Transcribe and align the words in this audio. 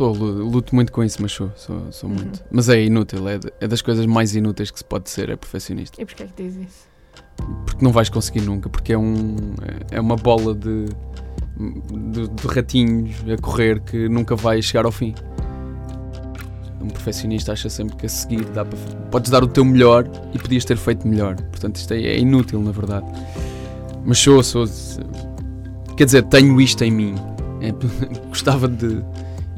Sou, 0.00 0.14
luto 0.14 0.74
muito 0.74 0.90
com 0.92 1.04
isso, 1.04 1.20
mas 1.20 1.30
sou, 1.30 1.52
sou, 1.54 1.92
sou 1.92 2.08
uhum. 2.08 2.16
muito. 2.16 2.42
Mas 2.50 2.70
é 2.70 2.82
inútil, 2.82 3.28
é, 3.28 3.38
é, 3.60 3.68
das 3.68 3.82
coisas 3.82 4.06
mais 4.06 4.34
inúteis 4.34 4.70
que 4.70 4.78
se 4.78 4.84
pode 4.84 5.10
ser, 5.10 5.28
é 5.28 5.36
perfeccionista. 5.36 6.00
E 6.00 6.06
porquê 6.06 6.22
é 6.22 6.26
que 6.26 6.42
diz 6.42 6.56
isso? 6.56 6.88
Porque 7.66 7.84
não 7.84 7.92
vais 7.92 8.08
conseguir 8.08 8.40
nunca, 8.40 8.70
porque 8.70 8.94
é, 8.94 8.98
um, 8.98 9.36
é 9.90 10.00
uma 10.00 10.16
bola 10.16 10.54
de, 10.54 10.86
de, 10.86 12.28
de 12.28 12.46
ratinhos 12.46 13.14
a 13.30 13.36
correr 13.42 13.78
que 13.80 14.08
nunca 14.08 14.34
vai 14.34 14.62
chegar 14.62 14.86
ao 14.86 14.90
fim. 14.90 15.14
Um 16.80 16.88
perfeccionista 16.88 17.52
acha 17.52 17.68
sempre 17.68 17.94
que 17.96 18.06
a 18.06 18.08
seguir 18.08 18.42
dá 18.46 18.64
para. 18.64 18.78
Podes 19.10 19.30
dar 19.30 19.44
o 19.44 19.48
teu 19.48 19.66
melhor 19.66 20.10
e 20.32 20.38
podias 20.38 20.64
ter 20.64 20.78
feito 20.78 21.06
melhor. 21.06 21.36
Portanto, 21.36 21.76
isto 21.76 21.92
é, 21.92 22.00
é 22.00 22.18
inútil, 22.18 22.62
na 22.62 22.72
verdade. 22.72 23.04
Mas 24.02 24.18
sou, 24.18 24.42
sou. 24.42 24.64
Quer 25.94 26.06
dizer, 26.06 26.22
tenho 26.22 26.58
isto 26.58 26.82
em 26.82 26.90
mim. 26.90 27.14
É, 27.60 27.70
gostava 28.30 28.66
de. 28.66 29.04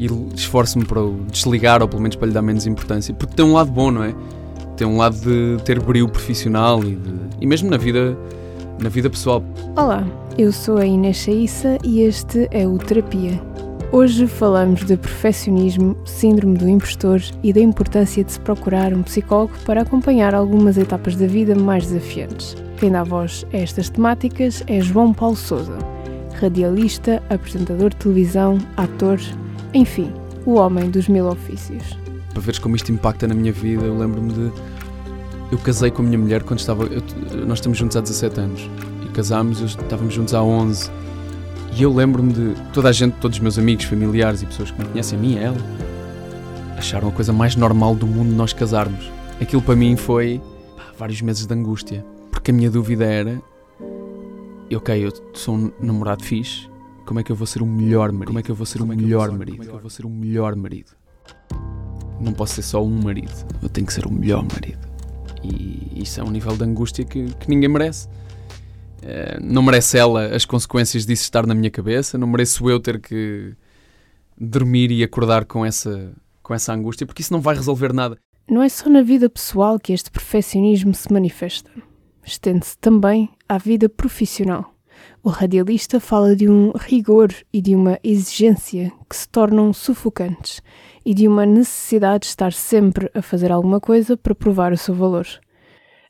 E 0.03 0.35
esforço-me 0.35 0.85
para 0.85 1.01
o 1.01 1.21
desligar, 1.31 1.81
ou 1.81 1.89
pelo 1.89 2.03
menos 2.03 2.17
para 2.17 2.27
lhe 2.27 2.35
dar 2.35 2.43
menos 2.43 2.67
importância. 2.67 3.15
Porque 3.15 3.35
tem 3.35 3.45
um 3.45 3.53
lado 3.53 3.71
bom, 3.71 3.91
não 3.91 4.03
é? 4.03 4.15
Tem 4.77 4.87
um 4.87 4.97
lado 4.97 5.17
de 5.17 5.63
ter 5.65 5.81
brilho 5.81 6.09
profissional 6.09 6.83
e, 6.83 6.97
de, 6.97 7.15
e 7.41 7.47
mesmo 7.47 7.71
na 7.71 7.77
vida, 7.77 8.17
na 8.81 8.89
vida 8.89 9.09
pessoal. 9.09 9.45
Olá, 9.77 10.05
eu 10.37 10.51
sou 10.51 10.79
a 10.79 10.87
Inês 10.87 11.19
Chaissa 11.19 11.79
e 11.85 12.01
este 12.01 12.49
é 12.51 12.67
o 12.67 12.79
Terapia 12.79 13.41
Hoje 13.95 14.27
falamos 14.27 14.87
de 14.87 14.97
perfeccionismo, 14.97 15.95
síndrome 16.07 16.57
do 16.57 16.67
impostor 16.67 17.21
e 17.43 17.53
da 17.53 17.61
importância 17.61 18.25
de 18.25 18.33
se 18.33 18.41
procurar 18.41 18.95
um 18.95 19.03
psicólogo 19.03 19.53
para 19.67 19.83
acompanhar 19.83 20.35
algumas 20.35 20.79
etapas 20.79 21.15
da 21.15 21.27
vida 21.27 21.55
mais 21.55 21.89
desafiantes. 21.89 22.57
Quem 22.79 22.91
dá 22.91 23.05
voz 23.05 23.47
a 23.53 23.57
estas 23.59 23.91
temáticas 23.91 24.65
é 24.67 24.81
João 24.81 25.13
Paulo 25.13 25.37
Souza, 25.37 25.77
radialista, 26.43 27.23
apresentador 27.31 27.91
de 27.91 27.97
televisão, 27.97 28.59
ator, 28.77 29.21
enfim, 29.73 30.13
o 30.45 30.55
homem 30.55 30.91
dos 30.91 31.09
mil 31.09 31.27
ofícios. 31.27 31.99
Para 32.33 32.41
veres 32.41 32.59
como 32.59 32.77
isto 32.77 32.91
impacta 32.93 33.27
na 33.27 33.35
minha 33.35 33.53
vida, 33.53 33.85
eu 33.85 33.97
lembro-me 33.97 34.33
de. 34.33 34.53
Eu 35.51 35.59
casei 35.59 35.91
com 35.91 36.03
a 36.03 36.05
minha 36.05 36.19
mulher 36.19 36.43
quando 36.43 36.61
estava. 36.61 36.85
Eu... 36.85 37.03
Nós 37.47 37.59
estamos 37.59 37.79
juntos 37.79 37.97
há 37.97 38.01
17 38.01 38.41
anos 38.41 38.71
e 39.05 39.09
casámos, 39.09 39.61
estávamos 39.61 40.15
juntos 40.15 40.35
há 40.35 40.43
11 40.43 40.91
e 41.75 41.83
eu 41.83 41.93
lembro-me 41.93 42.33
de 42.33 42.55
toda 42.73 42.91
a 42.91 42.93
gente, 42.93 43.15
todos 43.15 43.39
os 43.39 43.43
meus 43.43 43.59
amigos, 43.59 43.87
familiares 43.87 44.43
e 44.43 44.47
pessoas 44.47 44.71
que 44.71 44.79
me 44.79 44.85
conhecem, 44.87 45.19
a 45.19 45.23
mim 45.23 45.35
e 45.35 45.39
ela, 45.39 45.57
acharam 46.77 47.09
a 47.09 47.13
coisa 47.13 47.33
mais 47.33 47.57
normal 47.57 47.95
do 47.95 48.07
mundo 48.07 48.35
nós 48.35 48.53
casarmos. 48.53 49.11
Aquilo 49.41 49.63
para 49.63 49.75
mim 49.75 49.97
foi 49.97 50.41
pá, 50.77 50.85
vários 50.99 51.23
meses 51.23 51.47
de 51.47 51.55
angústia. 51.55 52.05
Porque 52.31 52.51
a 52.51 52.55
minha 52.55 52.71
dúvida 52.71 53.05
era: 53.05 53.41
ok, 54.77 55.07
eu 55.07 55.13
sou 55.35 55.55
um 55.57 55.73
namorado 55.81 56.25
fixe, 56.25 56.69
como 57.05 57.21
é 57.21 57.23
que 57.23 57.33
eu 57.33 57.37
vou 57.37 57.47
ser 57.47 57.63
o 57.63 57.67
melhor 57.67 58.13
marido? 58.13 58.27
Como 58.27 58.39
é 58.39 58.43
que 58.43 58.51
eu 58.51 58.55
vou 58.55 58.67
ser 58.67 58.81
o 58.83 58.87
melhor 58.87 59.31
marido? 59.31 59.57
Como 59.57 59.63
é 59.63 59.67
que 59.67 59.77
eu 59.77 59.81
vou 59.81 59.91
ser 59.91 60.07
o 60.07 60.11
melhor 60.11 60.57
marido? 60.57 60.93
Não 62.21 62.33
posso 62.33 62.55
ser 62.55 62.63
só 62.63 62.83
um 62.83 63.03
marido, 63.03 63.33
eu 63.63 63.69
tenho 63.69 63.87
que 63.87 63.93
ser 63.93 64.07
o 64.07 64.13
melhor 64.13 64.45
marido. 64.45 64.79
E 65.43 66.03
isso 66.03 66.21
é 66.21 66.25
um 66.25 66.31
nível 66.31 66.57
de 66.57 66.65
angústia 66.65 67.05
que, 67.05 67.35
que 67.35 67.49
ninguém 67.49 67.69
merece. 67.69 68.09
Eh, 69.03 69.39
não 69.41 69.63
merece 69.63 69.99
ela 69.99 70.27
as 70.27 70.45
consequências 70.45 71.05
disso 71.05 71.25
estar 71.25 71.47
na 71.47 71.55
minha 71.55 71.71
cabeça, 71.71 72.17
não 72.17 72.29
mereço 72.29 72.71
eu 72.71 72.79
ter 72.79 73.01
que 73.01 73.55
dormir 74.39 74.93
e 74.93 75.03
acordar 75.03 75.45
com 75.45 75.67
essa, 75.67 76.13
com 76.43 76.55
essa 76.55 76.73
angústia, 76.73 77.07
porque 77.07 77.23
isso 77.23 77.33
não 77.33 77.41
vai 77.41 77.57
resolver 77.57 77.93
nada. 77.93 78.17
Não 78.49 78.63
é 78.63 78.69
só 78.69 78.89
na 78.89 79.03
vida 79.03 79.29
pessoal 79.29 79.79
que 79.79 79.93
este 79.93 80.11
perfeccionismo 80.11 80.95
se 80.95 81.13
manifesta. 81.13 81.71
Estende-se 82.25 82.79
também 82.79 83.31
à 83.49 83.59
vida 83.59 83.89
profissional. 83.89 84.73
O 85.23 85.29
radialista 85.29 86.01
fala 86.01 86.35
de 86.35 86.49
um 86.49 86.73
rigor 86.73 87.33
e 87.53 87.61
de 87.61 87.75
uma 87.75 87.99
exigência 88.03 88.93
que 89.09 89.17
se 89.17 89.29
tornam 89.29 89.73
sufocantes 89.73 90.61
e 91.05 91.15
de 91.15 91.27
uma 91.27 91.47
necessidade 91.47 92.23
de 92.23 92.27
estar 92.27 92.53
sempre 92.53 93.11
a 93.15 93.23
fazer 93.23 93.51
alguma 93.51 93.81
coisa 93.81 94.17
para 94.17 94.35
provar 94.35 94.73
o 94.73 94.77
seu 94.77 94.95
valor. 94.95 95.27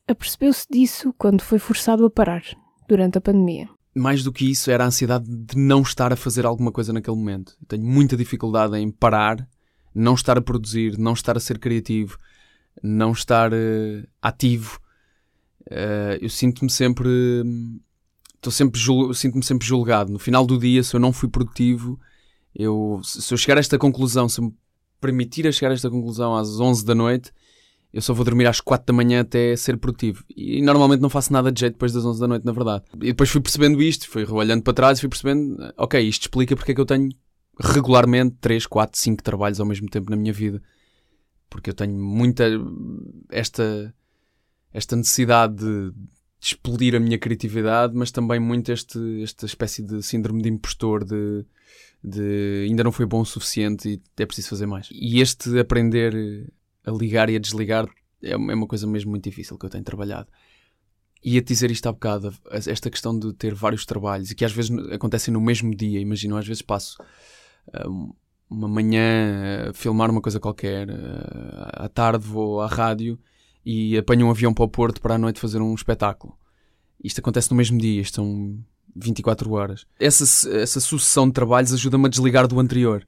Apercebeu-se 0.06 0.66
disso 0.70 1.14
quando 1.16 1.42
foi 1.42 1.58
forçado 1.58 2.04
a 2.04 2.10
parar, 2.10 2.42
durante 2.88 3.18
a 3.18 3.20
pandemia. 3.20 3.68
Mais 3.94 4.22
do 4.22 4.32
que 4.32 4.50
isso, 4.50 4.70
era 4.70 4.84
a 4.84 4.86
ansiedade 4.86 5.26
de 5.28 5.56
não 5.56 5.82
estar 5.82 6.12
a 6.12 6.16
fazer 6.16 6.46
alguma 6.46 6.72
coisa 6.72 6.92
naquele 6.92 7.16
momento. 7.16 7.56
Tenho 7.68 7.84
muita 7.84 8.16
dificuldade 8.16 8.76
em 8.78 8.90
parar, 8.90 9.46
não 9.94 10.14
estar 10.14 10.38
a 10.38 10.42
produzir, 10.42 10.98
não 10.98 11.12
estar 11.12 11.36
a 11.36 11.40
ser 11.40 11.58
criativo, 11.58 12.16
não 12.82 13.12
estar 13.12 13.52
uh, 13.52 14.06
ativo. 14.20 14.80
Uh, 15.72 16.18
eu 16.20 16.28
sinto-me 16.28 16.70
sempre. 16.70 17.08
Estou 18.34 18.52
sempre 18.52 18.80
sinto-me 19.14 19.44
sempre 19.44 19.66
julgado. 19.66 20.12
No 20.12 20.18
final 20.18 20.44
do 20.44 20.58
dia, 20.58 20.82
se 20.82 20.94
eu 20.94 21.00
não 21.00 21.12
fui 21.12 21.28
produtivo, 21.28 21.98
eu, 22.54 23.00
se 23.02 23.32
eu 23.32 23.38
chegar 23.38 23.56
a 23.56 23.60
esta 23.60 23.78
conclusão, 23.78 24.28
se 24.28 24.40
me 24.40 24.52
permitir 25.00 25.46
a 25.46 25.52
chegar 25.52 25.70
a 25.70 25.74
esta 25.74 25.88
conclusão 25.88 26.36
às 26.36 26.60
11 26.60 26.84
da 26.84 26.94
noite, 26.94 27.32
eu 27.92 28.02
só 28.02 28.12
vou 28.12 28.24
dormir 28.24 28.46
às 28.46 28.60
4 28.60 28.86
da 28.86 28.92
manhã 28.92 29.20
até 29.20 29.54
ser 29.56 29.76
produtivo. 29.76 30.24
E 30.34 30.60
normalmente 30.62 31.00
não 31.00 31.10
faço 31.10 31.32
nada 31.32 31.52
de 31.52 31.60
jeito 31.60 31.74
depois 31.74 31.92
das 31.92 32.04
11 32.04 32.20
da 32.20 32.28
noite, 32.28 32.44
na 32.44 32.52
verdade. 32.52 32.84
E 32.94 33.06
depois 33.06 33.30
fui 33.30 33.40
percebendo 33.40 33.82
isto, 33.82 34.08
fui 34.08 34.24
olhando 34.24 34.62
para 34.62 34.72
trás 34.72 34.98
e 34.98 35.00
fui 35.02 35.08
percebendo, 35.08 35.56
ok, 35.76 36.00
isto 36.00 36.22
explica 36.22 36.56
porque 36.56 36.72
é 36.72 36.74
que 36.74 36.80
eu 36.80 36.86
tenho 36.86 37.10
regularmente 37.60 38.36
3, 38.40 38.66
4, 38.66 38.98
5 38.98 39.22
trabalhos 39.22 39.60
ao 39.60 39.66
mesmo 39.66 39.88
tempo 39.88 40.10
na 40.10 40.16
minha 40.16 40.32
vida. 40.32 40.62
Porque 41.50 41.70
eu 41.70 41.74
tenho 41.74 41.94
muita 41.94 42.44
esta, 43.30 43.94
esta 44.72 44.96
necessidade 44.96 45.56
de, 45.56 45.90
de 45.92 46.08
explodir 46.40 46.94
a 46.94 47.00
minha 47.00 47.18
criatividade, 47.18 47.94
mas 47.94 48.10
também 48.10 48.40
muito 48.40 48.72
este, 48.72 49.22
esta 49.22 49.46
espécie 49.46 49.82
de 49.82 50.02
síndrome 50.02 50.42
de 50.42 50.48
impostor, 50.48 51.04
de, 51.04 51.44
de 52.02 52.66
ainda 52.68 52.82
não 52.82 52.92
foi 52.92 53.06
bom 53.06 53.20
o 53.20 53.26
suficiente 53.26 53.88
e 53.88 54.22
é 54.22 54.26
preciso 54.26 54.48
fazer 54.48 54.66
mais. 54.66 54.88
E 54.90 55.20
este 55.20 55.58
aprender 55.58 56.14
a 56.84 56.90
ligar 56.90 57.30
e 57.30 57.36
a 57.36 57.38
desligar 57.38 57.88
é 58.22 58.36
uma 58.36 58.66
coisa 58.66 58.86
mesmo 58.86 59.10
muito 59.10 59.24
difícil 59.24 59.58
que 59.58 59.66
eu 59.66 59.70
tenho 59.70 59.84
trabalhado. 59.84 60.28
E 61.24 61.38
a 61.38 61.42
dizer 61.42 61.70
isto 61.70 61.86
há 61.86 61.92
bocado, 61.92 62.34
esta 62.50 62.90
questão 62.90 63.16
de 63.16 63.32
ter 63.34 63.54
vários 63.54 63.86
trabalhos 63.86 64.30
e 64.30 64.34
que 64.34 64.44
às 64.44 64.52
vezes 64.52 64.72
acontecem 64.90 65.32
no 65.32 65.40
mesmo 65.40 65.72
dia, 65.74 66.00
imagino, 66.00 66.36
às 66.36 66.46
vezes 66.46 66.62
passo 66.62 66.96
hum, 67.86 68.12
uma 68.50 68.68
manhã 68.68 69.70
a 69.70 69.72
filmar 69.72 70.10
uma 70.10 70.20
coisa 70.20 70.40
qualquer, 70.40 70.88
à 71.74 71.88
tarde 71.88 72.26
vou 72.26 72.60
à 72.60 72.66
rádio 72.66 73.18
e 73.64 73.96
apanho 73.96 74.26
um 74.26 74.30
avião 74.30 74.52
para 74.52 74.64
o 74.64 74.68
Porto 74.68 75.00
para 75.00 75.14
à 75.14 75.18
noite 75.18 75.40
fazer 75.40 75.60
um 75.60 75.74
espetáculo. 75.74 76.36
Isto 77.02 77.20
acontece 77.20 77.50
no 77.50 77.56
mesmo 77.56 77.78
dia, 77.78 78.00
isto 78.00 78.16
são 78.16 78.58
24 78.94 79.50
horas. 79.52 79.86
Essa, 79.98 80.50
essa 80.50 80.80
sucessão 80.80 81.26
de 81.26 81.32
trabalhos 81.32 81.72
ajuda-me 81.72 82.06
a 82.06 82.08
desligar 82.08 82.46
do 82.46 82.60
anterior. 82.60 83.06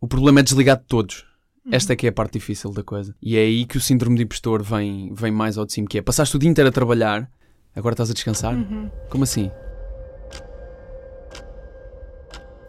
O 0.00 0.08
problema 0.08 0.40
é 0.40 0.42
desligar 0.42 0.78
de 0.78 0.84
todos. 0.84 1.26
Uhum. 1.64 1.72
Esta 1.74 1.92
é 1.92 1.96
que 1.96 2.06
é 2.06 2.10
a 2.10 2.12
parte 2.12 2.34
difícil 2.34 2.72
da 2.72 2.82
coisa. 2.82 3.14
E 3.20 3.36
é 3.36 3.40
aí 3.40 3.66
que 3.66 3.76
o 3.76 3.80
síndrome 3.80 4.16
de 4.16 4.22
impostor 4.22 4.62
vem, 4.62 5.12
vem 5.14 5.30
mais 5.30 5.58
ao 5.58 5.66
de 5.66 5.72
cima, 5.72 5.86
que 5.88 5.98
é 5.98 6.02
passaste 6.02 6.36
o 6.36 6.38
dia 6.38 6.48
inteiro 6.48 6.68
a 6.68 6.72
trabalhar, 6.72 7.30
agora 7.74 7.92
estás 7.92 8.10
a 8.10 8.14
descansar? 8.14 8.54
Uhum. 8.54 8.90
Como 9.10 9.24
assim? 9.24 9.50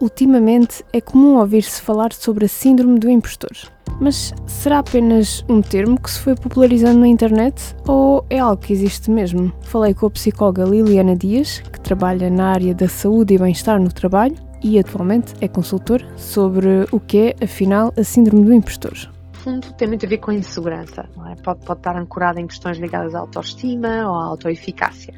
Ultimamente 0.02 0.84
é 0.92 1.00
comum 1.00 1.38
ouvir-se 1.38 1.80
falar 1.80 2.12
sobre 2.12 2.46
a 2.46 2.48
síndrome 2.48 2.98
do 2.98 3.08
impostor. 3.08 3.52
Mas 4.00 4.34
será 4.48 4.80
apenas 4.80 5.46
um 5.48 5.62
termo 5.62 6.02
que 6.02 6.10
se 6.10 6.20
foi 6.20 6.34
popularizando 6.34 7.02
na 7.02 7.08
internet 7.08 7.76
ou 7.88 8.26
é 8.28 8.40
algo 8.40 8.60
que 8.60 8.74
existe 8.74 9.12
mesmo? 9.12 9.54
Falei 9.62 9.94
com 9.94 10.08
a 10.08 10.10
psicóloga 10.10 10.64
Liliana 10.64 11.16
Dias, 11.16 11.60
que 11.60 11.80
trabalha 11.80 12.32
na 12.32 12.52
área 12.52 12.74
da 12.74 12.90
saúde 12.90 13.36
e 13.36 13.38
bem-estar 13.38 13.80
no 13.80 13.94
trabalho, 13.94 14.36
e 14.64 14.80
atualmente 14.80 15.36
é 15.40 15.48
consultor 15.48 16.04
sobre 16.18 16.88
o 16.92 17.00
que 17.00 17.36
é, 17.40 17.44
afinal, 17.44 17.94
a 17.96 18.04
síndrome 18.04 18.44
do 18.44 18.54
impostor. 18.54 18.98
Fundo, 19.34 19.72
tem 19.74 19.88
muito 19.88 20.06
a 20.08 20.10
ver 20.10 20.18
com 20.18 20.32
a 20.32 20.34
insegurança. 20.34 21.08
É? 21.30 21.36
Pode, 21.44 21.64
pode 21.64 21.80
estar 21.80 21.96
ancorada 21.96 22.42
em 22.42 22.48
questões 22.48 22.80
ligadas 22.80 23.14
à 23.14 23.20
autoestima 23.20 24.10
ou 24.10 24.16
à 24.16 24.26
autoeficácia. 24.26 25.14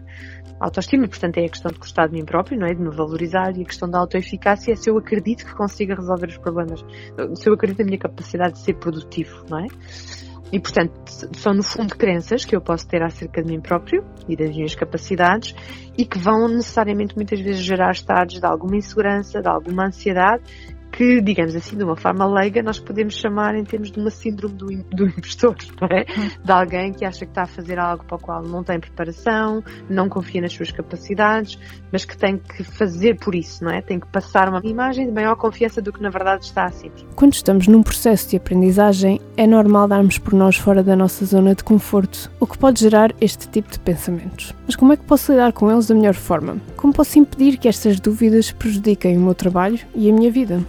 Autoestima, 0.64 1.06
portanto, 1.10 1.38
é 1.40 1.46
a 1.46 1.50
questão 1.50 1.70
de 1.70 1.78
gostar 1.78 2.08
de 2.08 2.14
mim 2.14 2.24
próprio, 2.24 2.58
não 2.58 2.66
é? 2.66 2.74
de 2.74 2.82
me 2.82 2.90
valorizar, 2.90 3.52
e 3.58 3.64
a 3.64 3.66
questão 3.66 3.90
da 3.90 4.00
autoeficácia 4.00 4.72
é 4.72 4.76
se 4.76 4.90
eu 4.90 4.98
acredito 4.98 5.46
que 5.46 5.54
consiga 5.54 5.94
resolver 5.94 6.28
os 6.28 6.38
problemas, 6.38 6.86
se 7.36 7.50
eu 7.50 7.54
acredito 7.54 7.80
na 7.80 7.86
minha 7.86 7.98
capacidade 7.98 8.54
de 8.54 8.60
ser 8.60 8.76
produtivo, 8.76 9.44
não 9.50 9.60
é? 9.60 9.68
E, 10.54 10.60
portanto, 10.62 10.94
são 11.36 11.54
no 11.54 11.64
fundo 11.64 11.98
crenças 11.98 12.46
que 12.46 12.56
eu 12.56 12.62
posso 12.62 12.88
ter 12.88 13.04
acerca 13.04 13.44
de 13.44 13.52
mim 13.52 13.60
próprio 13.60 14.06
e 14.30 14.38
das 14.38 14.56
minhas 14.56 14.74
capacidades 14.74 15.54
e 15.98 16.06
que 16.06 16.18
vão 16.18 16.48
necessariamente 16.48 17.14
muitas 17.14 17.42
vezes 17.42 17.62
gerar 17.62 17.92
estados 17.92 18.40
de 18.40 18.46
alguma 18.46 18.78
insegurança, 18.78 19.42
de 19.42 19.50
alguma 19.50 19.88
ansiedade 19.88 20.44
que, 20.96 21.20
digamos 21.22 21.56
assim, 21.56 21.76
de 21.76 21.84
uma 21.84 21.96
forma 21.96 22.24
leiga, 22.26 22.62
nós 22.62 22.80
podemos 22.80 23.16
chamar 23.16 23.56
em 23.56 23.64
termos 23.64 23.92
de 23.92 24.00
uma 24.00 24.12
síndrome 24.12 24.54
do, 24.54 24.68
do 24.96 25.08
impostor, 25.08 25.56
não 25.82 25.88
é? 25.88 26.06
De 26.44 26.52
alguém 26.52 26.94
que 26.94 27.04
acha 27.04 27.26
que 27.26 27.32
está 27.32 27.44
a 27.44 27.48
fazer 27.48 27.80
algo 27.80 28.06
para 28.06 28.16
o 28.16 28.20
qual 28.20 28.44
não 28.44 28.64
tem 28.64 28.80
preparação, 28.80 29.64
não 29.90 30.08
confia 30.08 30.40
nas 30.40 30.54
suas 30.54 30.72
capacidades, 30.72 31.58
mas 31.92 32.06
que 32.06 32.16
tem 32.16 32.38
que 32.38 32.64
fazer 32.64 33.18
por 33.18 33.34
isso, 33.34 33.64
não 33.64 33.72
é? 33.72 33.82
Tem 33.82 34.00
que 34.00 34.08
passar 34.08 34.48
uma 34.48 34.62
imagem 34.64 35.08
de 35.08 35.12
maior 35.12 35.36
confiança 35.36 35.82
do 35.82 35.92
que 35.92 36.02
na 36.02 36.12
verdade 36.12 36.46
está 36.46 36.66
a 36.66 36.72
sentir. 36.72 37.08
Quando 37.16 37.34
estamos 37.34 37.68
num 37.68 37.82
processo 37.82 38.30
de 38.30 38.38
aprendizagem, 38.38 39.20
é 39.36 39.48
normal 39.48 39.88
darmos 39.88 40.20
por 40.20 40.34
nós 40.34 40.56
fora 40.56 40.84
da 40.84 40.96
nossa 40.96 41.26
zona 41.26 41.56
de 41.56 41.64
conforto, 41.64 42.32
o 42.40 42.46
que 42.46 42.58
pode 42.58 42.80
gerar 42.80 43.12
este 43.20 43.50
tipo 43.50 43.72
de 43.72 43.80
pensamentos. 43.80 44.54
Mas 44.68 44.76
como 44.76 44.94
é 44.94 44.98
que 44.98 45.04
posso 45.04 45.32
lidar 45.32 45.54
com 45.54 45.72
eles 45.72 45.88
da 45.88 45.96
melhor 45.96 46.14
forma? 46.14 46.58
Como 46.78 46.94
posso 46.94 47.18
impedir 47.18 47.58
que 47.58 47.68
estas 47.68 48.00
dúvidas 48.00 48.52
prejudiquem 48.52 49.18
o 49.18 49.22
meu 49.22 49.34
trabalho 49.34 49.80
e 49.96 50.08
a 50.08 50.14
minha 50.14 50.30
vida? 50.30 50.62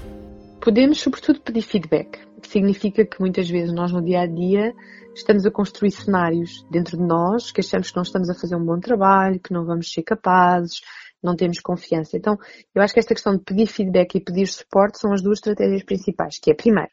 Podemos, 0.64 0.98
sobretudo, 0.98 1.42
pedir 1.42 1.60
feedback. 1.60 2.18
Significa 2.42 3.04
que 3.04 3.20
muitas 3.20 3.50
vezes 3.50 3.70
nós, 3.70 3.92
no 3.92 4.02
dia 4.02 4.22
a 4.22 4.26
dia, 4.26 4.74
estamos 5.14 5.44
a 5.44 5.50
construir 5.50 5.90
cenários 5.90 6.64
dentro 6.70 6.96
de 6.96 7.04
nós 7.04 7.52
que 7.52 7.60
achamos 7.60 7.90
que 7.90 7.96
não 7.96 8.02
estamos 8.02 8.30
a 8.30 8.34
fazer 8.34 8.56
um 8.56 8.64
bom 8.64 8.80
trabalho, 8.80 9.38
que 9.38 9.52
não 9.52 9.66
vamos 9.66 9.92
ser 9.92 10.02
capazes, 10.02 10.80
não 11.22 11.36
temos 11.36 11.60
confiança. 11.60 12.16
Então, 12.16 12.38
eu 12.74 12.80
acho 12.80 12.94
que 12.94 12.98
esta 12.98 13.12
questão 13.12 13.36
de 13.36 13.44
pedir 13.44 13.66
feedback 13.66 14.14
e 14.14 14.24
pedir 14.24 14.46
suporte 14.46 14.98
são 14.98 15.12
as 15.12 15.20
duas 15.20 15.36
estratégias 15.36 15.82
principais, 15.82 16.38
que 16.38 16.50
é, 16.50 16.54
primeiro, 16.54 16.88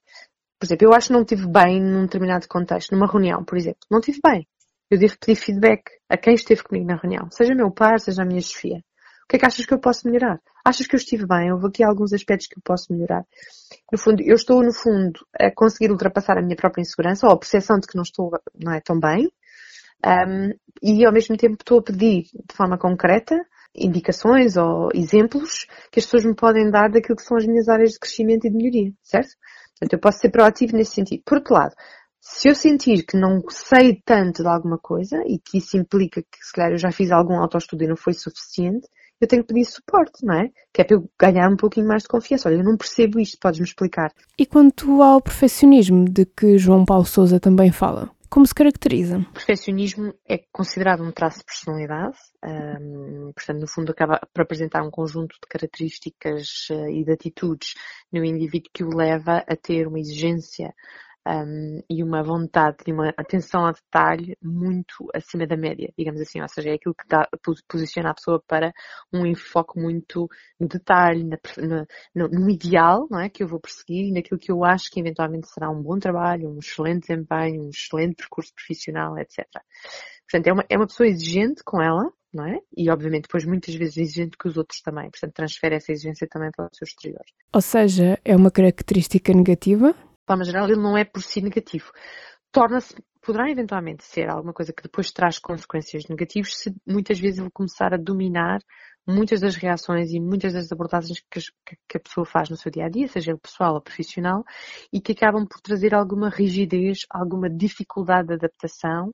por 0.59 0.65
exemplo, 0.65 0.87
eu 0.87 0.93
acho 0.93 1.07
que 1.07 1.13
não 1.13 1.21
estive 1.21 1.47
bem 1.47 1.81
num 1.81 2.01
determinado 2.01 2.49
contexto, 2.49 2.91
numa 2.91 3.09
reunião, 3.09 3.45
por 3.45 3.57
exemplo. 3.57 3.79
Não 3.89 3.99
estive 3.99 4.19
bem. 4.21 4.45
Eu 4.89 4.99
devo 4.99 5.17
pedir 5.17 5.35
feedback 5.39 5.83
a 6.09 6.17
quem 6.17 6.33
esteve 6.33 6.61
comigo 6.61 6.87
na 6.87 6.97
reunião. 6.97 7.31
Seja 7.31 7.55
meu 7.55 7.71
par, 7.71 8.01
seja 8.01 8.23
a 8.23 8.25
minha 8.25 8.41
chefia. 8.41 8.79
O 9.23 9.27
que 9.29 9.37
é 9.37 9.39
que 9.39 9.45
achas 9.45 9.65
que 9.65 9.73
eu 9.73 9.79
posso 9.79 10.05
melhorar? 10.05 10.41
Achas 10.63 10.87
que 10.87 10.95
eu 10.95 10.97
estive 10.97 11.25
bem? 11.25 11.51
Houve 11.51 11.67
aqui 11.67 11.83
alguns 11.83 12.13
aspectos 12.13 12.47
que 12.47 12.57
eu 12.57 12.61
posso 12.63 12.93
melhorar. 12.93 13.25
No 13.91 13.97
fundo, 13.97 14.21
eu 14.23 14.35
estou, 14.35 14.63
no 14.63 14.73
fundo, 14.73 15.19
a 15.39 15.51
conseguir 15.51 15.91
ultrapassar 15.91 16.37
a 16.37 16.41
minha 16.41 16.55
própria 16.55 16.81
insegurança 16.81 17.27
ou 17.27 17.33
a 17.33 17.37
percepção 17.37 17.79
de 17.79 17.87
que 17.87 17.95
não 17.95 18.03
estou, 18.03 18.31
não 18.55 18.73
é 18.73 18.79
tão 18.79 18.99
bem. 18.99 19.31
Um, 20.05 20.51
e 20.81 21.05
ao 21.05 21.13
mesmo 21.13 21.37
tempo 21.37 21.57
estou 21.59 21.79
a 21.79 21.83
pedir 21.83 22.23
de 22.23 22.55
forma 22.55 22.77
concreta 22.77 23.35
indicações 23.75 24.57
ou 24.57 24.89
exemplos 24.93 25.65
que 25.91 25.99
as 25.99 26.05
pessoas 26.05 26.25
me 26.25 26.35
podem 26.35 26.69
dar 26.69 26.89
daquilo 26.89 27.15
que 27.15 27.23
são 27.23 27.37
as 27.37 27.45
minhas 27.45 27.69
áreas 27.69 27.91
de 27.91 27.99
crescimento 27.99 28.45
e 28.45 28.49
de 28.49 28.57
melhoria, 28.57 28.91
certo? 29.01 29.29
Portanto, 29.71 29.93
eu 29.93 29.99
posso 29.99 30.19
ser 30.19 30.29
proativo 30.29 30.75
nesse 30.75 30.93
sentido. 30.93 31.23
Por 31.25 31.37
outro 31.37 31.53
lado, 31.53 31.73
se 32.19 32.49
eu 32.49 32.55
sentir 32.55 33.03
que 33.03 33.17
não 33.17 33.41
sei 33.49 34.01
tanto 34.05 34.43
de 34.43 34.49
alguma 34.49 34.77
coisa 34.77 35.23
e 35.25 35.39
que 35.39 35.57
isso 35.57 35.77
implica 35.77 36.21
que 36.21 36.37
se 36.45 36.51
calhar 36.53 36.71
eu 36.71 36.77
já 36.77 36.91
fiz 36.91 37.11
algum 37.11 37.35
autoestudo 37.39 37.83
e 37.83 37.87
não 37.87 37.95
foi 37.95 38.13
suficiente, 38.13 38.87
eu 39.21 39.27
tenho 39.27 39.43
que 39.43 39.53
pedir 39.53 39.65
suporte, 39.65 40.25
não 40.25 40.33
é? 40.33 40.49
Que 40.73 40.81
é 40.81 40.83
para 40.83 40.97
eu 40.97 41.09
ganhar 41.19 41.49
um 41.49 41.55
pouquinho 41.55 41.87
mais 41.87 42.01
de 42.01 42.09
confiança. 42.09 42.49
Olha, 42.49 42.57
eu 42.57 42.63
não 42.63 42.75
percebo 42.75 43.19
isto, 43.19 43.37
podes-me 43.39 43.65
explicar. 43.65 44.11
E 44.37 44.45
quanto 44.45 45.01
ao 45.01 45.21
perfeccionismo 45.21 46.05
de 46.05 46.25
que 46.25 46.57
João 46.57 46.83
Paulo 46.83 47.05
Souza 47.05 47.39
também 47.39 47.71
fala? 47.71 48.09
Como 48.31 48.47
se 48.47 48.55
caracteriza? 48.55 49.17
O 49.17 49.33
perfeccionismo 49.33 50.13
é 50.25 50.39
considerado 50.53 51.03
um 51.03 51.11
traço 51.11 51.39
de 51.39 51.45
personalidade, 51.45 52.15
um, 52.41 53.31
portanto, 53.35 53.59
no 53.59 53.67
fundo, 53.67 53.91
acaba 53.91 54.21
por 54.33 54.41
apresentar 54.41 54.81
um 54.83 54.89
conjunto 54.89 55.33
de 55.33 55.47
características 55.49 56.69
uh, 56.71 56.89
e 56.89 57.03
de 57.03 57.11
atitudes 57.11 57.73
no 58.09 58.23
indivíduo 58.23 58.71
que 58.73 58.85
o 58.85 58.95
leva 58.95 59.43
a 59.45 59.55
ter 59.57 59.85
uma 59.85 59.99
exigência 59.99 60.73
um, 61.27 61.81
e 61.89 62.03
uma 62.03 62.23
vontade 62.23 62.77
e 62.87 62.91
uma 62.91 63.09
atenção 63.17 63.65
ao 63.65 63.73
detalhe 63.73 64.35
muito 64.41 65.07
acima 65.13 65.45
da 65.45 65.55
média, 65.55 65.91
digamos 65.97 66.19
assim, 66.21 66.41
ou 66.41 66.47
seja, 66.47 66.69
é 66.69 66.73
aquilo 66.73 66.95
que 66.95 67.07
dá, 67.07 67.27
posiciona 67.67 68.09
a 68.09 68.13
pessoa 68.13 68.41
para 68.47 68.73
um 69.13 69.25
enfoque 69.25 69.79
muito 69.79 70.27
no 70.59 70.67
detalhe, 70.67 71.23
na, 71.23 71.37
no, 72.15 72.27
no, 72.27 72.49
ideal, 72.49 73.07
não 73.09 73.19
é, 73.19 73.29
que 73.29 73.43
eu 73.43 73.47
vou 73.47 73.59
perseguir 73.59 74.11
naquilo 74.13 74.39
que 74.39 74.51
eu 74.51 74.63
acho 74.63 74.89
que 74.89 74.99
eventualmente 74.99 75.47
será 75.47 75.69
um 75.69 75.81
bom 75.81 75.99
trabalho, 75.99 76.49
um 76.49 76.59
excelente 76.59 77.07
desempenho, 77.07 77.65
um 77.65 77.69
excelente 77.69 78.15
percurso 78.15 78.53
profissional, 78.55 79.17
etc. 79.19 79.45
Portanto, 80.29 80.47
é 80.47 80.53
uma, 80.53 80.65
é 80.69 80.77
uma 80.77 80.87
pessoa 80.87 81.07
exigente 81.07 81.63
com 81.63 81.81
ela, 81.81 82.11
não 82.33 82.45
é? 82.45 82.59
E 82.75 82.89
obviamente 82.89 83.23
depois 83.23 83.45
muitas 83.45 83.75
vezes 83.75 83.97
exigente 83.97 84.37
com 84.37 84.47
os 84.47 84.57
outros 84.57 84.81
também, 84.81 85.09
portanto 85.09 85.33
transfere 85.33 85.75
essa 85.75 85.91
exigência 85.91 86.27
também 86.27 86.49
para 86.55 86.65
o 86.65 86.69
seu 86.73 86.85
exterior. 86.85 87.23
Ou 87.53 87.61
seja, 87.61 88.17
é 88.23 88.35
uma 88.35 88.49
característica 88.49 89.33
negativa? 89.33 89.93
Forma 90.27 90.43
geral, 90.43 90.65
ele 90.65 90.81
não 90.81 90.97
é 90.97 91.03
por 91.03 91.21
si 91.21 91.41
negativo. 91.41 91.91
Torna-se, 92.51 92.95
poderá 93.21 93.49
eventualmente 93.49 94.03
ser 94.03 94.29
alguma 94.29 94.53
coisa 94.53 94.73
que 94.73 94.83
depois 94.83 95.11
traz 95.11 95.39
consequências 95.39 96.05
negativas 96.07 96.55
se 96.55 96.75
muitas 96.85 97.19
vezes 97.19 97.39
ele 97.39 97.51
começar 97.51 97.93
a 97.93 97.97
dominar 97.97 98.59
muitas 99.07 99.41
das 99.41 99.55
reações 99.55 100.11
e 100.11 100.19
muitas 100.19 100.53
das 100.53 100.71
abordagens 100.71 101.23
que, 101.31 101.39
que, 101.87 101.97
a 101.97 101.99
pessoa 101.99 102.25
faz 102.25 102.49
no 102.49 102.57
seu 102.57 102.71
dia 102.71 102.85
a 102.85 102.89
dia, 102.89 103.07
seja 103.07 103.37
pessoal 103.37 103.75
ou 103.75 103.81
profissional, 103.81 104.43
e 104.91 105.01
que 105.01 105.13
acabam 105.13 105.45
por 105.47 105.59
trazer 105.61 105.93
alguma 105.93 106.29
rigidez, 106.29 107.05
alguma 107.09 107.49
dificuldade 107.49 108.27
de 108.27 108.33
adaptação 108.35 109.11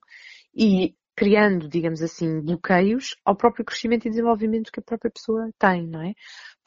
e 0.54 0.96
criando, 1.16 1.68
digamos 1.68 2.02
assim, 2.04 2.42
bloqueios 2.42 3.16
ao 3.26 3.36
próprio 3.36 3.66
crescimento 3.66 4.06
e 4.06 4.10
desenvolvimento 4.10 4.72
que 4.72 4.80
a 4.80 4.84
própria 4.84 5.10
pessoa 5.10 5.50
tem, 5.58 5.88
não 5.88 6.04
é? 6.04 6.14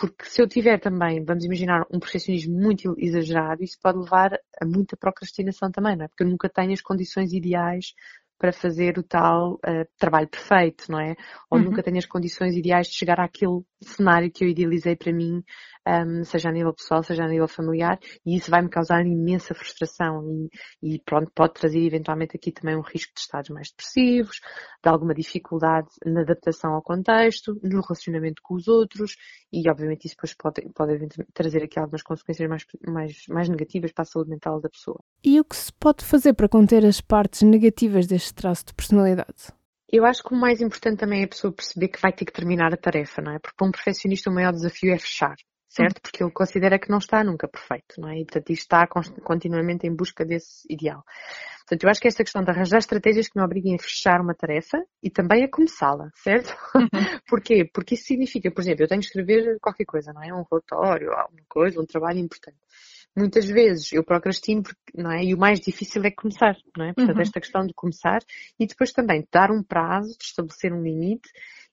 Porque 0.00 0.24
se 0.24 0.40
eu 0.40 0.48
tiver 0.48 0.80
também, 0.80 1.22
vamos 1.22 1.44
imaginar, 1.44 1.84
um 1.92 2.00
perfeccionismo 2.00 2.58
muito 2.58 2.94
exagerado, 2.96 3.62
isso 3.62 3.76
pode 3.82 3.98
levar 3.98 4.32
a 4.58 4.64
muita 4.64 4.96
procrastinação 4.96 5.70
também, 5.70 5.94
não 5.94 6.06
é? 6.06 6.08
Porque 6.08 6.24
eu 6.24 6.28
nunca 6.28 6.48
tenho 6.48 6.72
as 6.72 6.80
condições 6.80 7.34
ideais 7.34 7.92
para 8.38 8.50
fazer 8.50 8.96
o 8.96 9.02
tal 9.02 9.56
uh, 9.56 9.86
trabalho 9.98 10.26
perfeito, 10.26 10.90
não 10.90 10.98
é? 10.98 11.14
Ou 11.50 11.58
uhum. 11.58 11.66
nunca 11.66 11.82
tenho 11.82 11.98
as 11.98 12.06
condições 12.06 12.56
ideais 12.56 12.86
de 12.86 12.94
chegar 12.94 13.20
àquele 13.20 13.60
cenário 13.82 14.30
que 14.30 14.44
eu 14.44 14.48
idealizei 14.48 14.96
para 14.96 15.12
mim, 15.12 15.42
um, 15.86 16.24
seja 16.24 16.48
a 16.48 16.52
nível 16.52 16.74
pessoal, 16.74 17.02
seja 17.02 17.24
a 17.24 17.28
nível 17.28 17.48
familiar, 17.48 17.98
e 18.24 18.36
isso 18.36 18.50
vai 18.50 18.62
me 18.62 18.68
causar 18.68 19.04
imensa 19.04 19.54
frustração 19.54 20.22
e, 20.82 20.94
e 20.94 21.00
pronto, 21.00 21.30
pode 21.34 21.54
trazer 21.54 21.80
eventualmente 21.80 22.36
aqui 22.36 22.52
também 22.52 22.76
um 22.76 22.82
risco 22.82 23.12
de 23.14 23.20
estados 23.20 23.50
mais 23.50 23.70
depressivos, 23.70 24.40
de 24.82 24.88
alguma 24.88 25.14
dificuldade 25.14 25.88
na 26.04 26.20
adaptação 26.20 26.74
ao 26.74 26.82
contexto, 26.82 27.58
no 27.62 27.80
relacionamento 27.80 28.42
com 28.42 28.54
os 28.54 28.68
outros, 28.68 29.16
e 29.52 29.68
obviamente 29.68 30.06
isso 30.06 30.14
depois 30.16 30.34
pode, 30.34 30.68
pode 30.74 31.08
trazer 31.32 31.62
aqui 31.62 31.78
algumas 31.78 32.02
consequências 32.02 32.48
mais, 32.48 32.64
mais, 32.86 33.24
mais 33.28 33.48
negativas 33.48 33.92
para 33.92 34.02
a 34.02 34.06
saúde 34.06 34.30
mental 34.30 34.60
da 34.60 34.68
pessoa. 34.68 35.00
E 35.24 35.40
o 35.40 35.44
que 35.44 35.56
se 35.56 35.72
pode 35.72 36.04
fazer 36.04 36.34
para 36.34 36.48
conter 36.48 36.84
as 36.84 37.00
partes 37.00 37.42
negativas 37.42 38.06
deste 38.06 38.34
traço 38.34 38.66
de 38.66 38.74
personalidade? 38.74 39.59
Eu 39.92 40.04
acho 40.04 40.22
que 40.22 40.32
o 40.32 40.36
mais 40.36 40.60
importante 40.60 41.00
também 41.00 41.22
é 41.22 41.24
a 41.24 41.28
pessoa 41.28 41.52
perceber 41.52 41.88
que 41.88 42.00
vai 42.00 42.12
ter 42.12 42.24
que 42.24 42.32
terminar 42.32 42.72
a 42.72 42.76
tarefa, 42.76 43.20
não 43.20 43.32
é? 43.32 43.38
Porque 43.40 43.56
para 43.56 43.66
um 43.66 43.72
profissionista 43.72 44.30
o 44.30 44.32
maior 44.32 44.52
desafio 44.52 44.92
é 44.94 44.98
fechar, 44.98 45.34
certo? 45.68 45.98
Hum. 45.98 46.00
Porque 46.02 46.22
ele 46.22 46.30
considera 46.30 46.78
que 46.78 46.88
não 46.88 46.98
está 46.98 47.24
nunca 47.24 47.48
perfeito, 47.48 48.00
não 48.00 48.08
é? 48.08 48.20
E 48.20 48.24
portanto 48.24 48.50
está 48.50 48.86
continuamente 48.86 49.88
em 49.88 49.94
busca 49.94 50.24
desse 50.24 50.64
ideal. 50.70 51.02
Portanto, 51.60 51.84
eu 51.84 51.90
acho 51.90 52.00
que 52.00 52.08
esta 52.08 52.22
questão 52.22 52.42
de 52.42 52.50
arranjar 52.50 52.78
estratégias 52.78 53.28
que 53.28 53.38
me 53.38 53.44
obriguem 53.44 53.74
a 53.74 53.82
fechar 53.82 54.20
uma 54.20 54.34
tarefa 54.34 54.78
e 55.02 55.10
também 55.10 55.44
a 55.44 55.48
começá-la, 55.48 56.10
certo? 56.14 56.56
Uhum. 56.74 56.88
Porquê? 57.28 57.68
Porque 57.72 57.94
isso 57.94 58.04
significa, 58.04 58.50
por 58.50 58.60
exemplo, 58.60 58.84
eu 58.84 58.88
tenho 58.88 59.00
que 59.00 59.06
escrever 59.06 59.58
qualquer 59.60 59.84
coisa, 59.84 60.12
não 60.12 60.22
é? 60.22 60.32
Um 60.32 60.44
relatório, 60.50 61.12
alguma 61.12 61.42
coisa, 61.48 61.80
um 61.80 61.86
trabalho 61.86 62.18
importante 62.18 62.58
muitas 63.16 63.46
vezes 63.46 63.92
eu 63.92 64.04
procrastino, 64.04 64.62
porque, 64.62 64.78
não 64.94 65.10
é? 65.10 65.24
E 65.24 65.34
o 65.34 65.38
mais 65.38 65.60
difícil 65.60 66.02
é 66.04 66.10
começar, 66.10 66.56
não 66.76 66.86
é? 66.86 66.92
Portanto, 66.92 67.16
uhum. 67.16 67.22
esta 67.22 67.40
questão 67.40 67.66
de 67.66 67.74
começar 67.74 68.20
e 68.58 68.66
depois 68.66 68.92
também 68.92 69.26
dar 69.32 69.50
um 69.50 69.62
prazo, 69.62 70.16
de 70.18 70.24
estabelecer 70.24 70.72
um 70.72 70.82
limite 70.82 71.28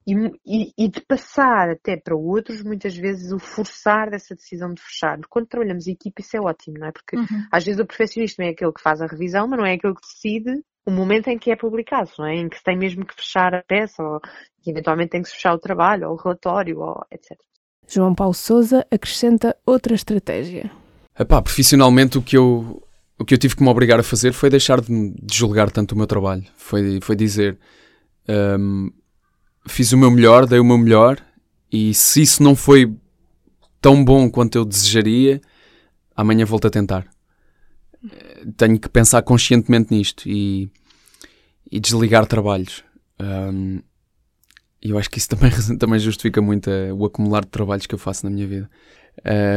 e, 0.06 0.14
e, 0.46 0.74
e, 0.78 0.88
de 0.88 1.02
passar 1.02 1.70
até 1.70 1.98
para 1.98 2.16
outros, 2.16 2.64
muitas 2.64 2.96
vezes, 2.96 3.32
o 3.32 3.40
forçar 3.40 4.10
dessa 4.10 4.34
decisão 4.34 4.74
de 4.74 4.82
fechar. 4.82 5.20
Quando 5.30 5.48
trabalhamos 5.48 5.86
em 5.86 5.92
equipe, 5.92 6.22
isso 6.22 6.38
é 6.38 6.40
ótimo, 6.40 6.78
não 6.80 6.88
é? 6.88 6.92
Porque 6.92 7.18
uhum. 7.18 7.48
às 7.52 7.66
vezes 7.66 7.80
o 7.80 7.86
perfeccionista 7.86 8.42
não 8.42 8.50
é 8.50 8.54
aquele 8.54 8.72
que 8.72 8.82
faz 8.82 9.02
a 9.02 9.08
revisão, 9.08 9.48
mas 9.48 9.60
não 9.60 9.66
é 9.66 9.74
aquele 9.74 9.96
que 9.96 10.02
decide 10.02 10.64
o 10.86 10.92
momento 10.92 11.28
em 11.28 11.38
que 11.38 11.52
é 11.52 11.56
publicado, 11.58 12.10
não 12.18 12.26
é? 12.26 12.36
Em 12.36 12.48
que 12.48 12.58
se 12.58 12.64
tem 12.64 12.78
mesmo 12.78 13.06
que 13.06 13.14
fechar 13.14 13.54
a 13.54 13.62
peça, 13.62 14.02
ou 14.02 14.22
que 14.62 14.72
eventualmente 14.72 15.10
tem 15.10 15.22
que 15.22 15.28
se 15.28 15.36
fechar 15.36 15.54
o 15.54 15.60
trabalho, 15.60 16.08
ou 16.08 16.14
o 16.14 16.18
relatório, 16.18 16.80
ou 16.80 17.06
etc. 17.12 17.38
João 17.86 18.16
Paulo 18.16 18.34
Souza 18.34 18.88
acrescenta 18.90 19.58
outra 19.66 19.94
estratégia. 19.94 20.72
Epá, 21.20 21.42
profissionalmente 21.42 22.18
o 22.18 22.22
que 22.22 22.38
eu 22.38 22.84
o 23.20 23.26
que 23.26 23.34
eu 23.34 23.38
tive 23.38 23.56
que 23.56 23.64
me 23.64 23.70
obrigar 23.70 24.00
a 24.00 24.04
fazer 24.04 24.32
foi 24.32 24.50
deixar 24.50 24.80
de, 24.80 25.10
de 25.10 25.36
julgar 25.36 25.72
tanto 25.72 25.94
o 25.94 25.98
meu 25.98 26.06
trabalho. 26.06 26.44
Foi, 26.56 27.00
foi 27.02 27.16
dizer 27.16 27.58
um, 28.60 28.92
fiz 29.68 29.92
o 29.92 29.98
meu 29.98 30.12
melhor, 30.12 30.46
dei 30.46 30.60
o 30.60 30.64
meu 30.64 30.78
melhor 30.78 31.18
e 31.72 31.94
se 31.94 32.22
isso 32.22 32.44
não 32.44 32.56
foi 32.56 32.94
tão 33.82 34.04
bom 34.06 34.30
quanto 34.30 34.58
eu 34.58 34.66
desejaria, 34.66 35.42
amanhã 36.16 36.46
volto 36.46 36.68
a 36.68 36.70
tentar. 36.70 37.08
Tenho 38.56 38.80
que 38.80 38.88
pensar 38.88 39.22
conscientemente 39.24 39.94
nisto 39.94 40.30
e, 40.30 40.70
e 41.72 41.80
desligar 41.80 42.28
trabalhos. 42.28 42.84
Um, 43.20 43.82
e 44.82 44.92
eu 44.92 44.98
acho 45.00 45.10
que 45.10 45.18
isso 45.18 45.30
também, 45.30 45.52
também 45.80 46.00
justifica 46.00 46.40
muito 46.40 46.70
a, 46.70 46.94
o 46.94 47.04
acumular 47.06 47.44
de 47.44 47.50
trabalhos 47.50 47.88
que 47.88 47.96
eu 47.96 48.00
faço 48.00 48.26
na 48.26 48.30
minha 48.30 48.48
vida. 48.48 48.70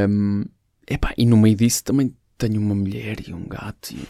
Um, 0.09 0.45
Epá, 0.91 1.15
e 1.17 1.25
no 1.25 1.37
meio 1.37 1.55
disso 1.55 1.85
também 1.85 2.13
tenho 2.37 2.61
uma 2.61 2.75
mulher 2.75 3.29
e 3.29 3.33
um 3.33 3.47
gato 3.47 3.93
e 3.93 4.05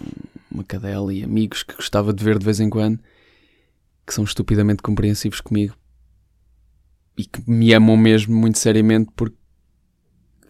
uma 0.50 0.64
cadela 0.64 1.12
e 1.12 1.22
amigos 1.22 1.62
que 1.62 1.76
gostava 1.76 2.10
de 2.10 2.24
ver 2.24 2.38
de 2.38 2.44
vez 2.46 2.58
em 2.58 2.70
quando 2.70 2.98
que 4.06 4.14
são 4.14 4.24
estupidamente 4.24 4.82
compreensivos 4.82 5.42
comigo 5.42 5.76
e 7.18 7.26
que 7.26 7.48
me 7.48 7.74
amam 7.74 7.98
mesmo 7.98 8.34
muito 8.34 8.58
seriamente 8.58 9.10
porque 9.14 9.36